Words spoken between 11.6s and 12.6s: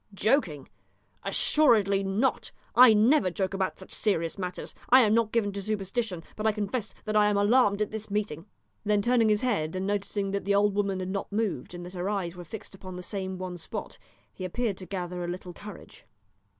and that her eyes were